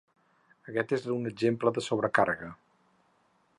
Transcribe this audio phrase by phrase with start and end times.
[0.71, 2.51] Aquest és un exemple de sobrecàrrega.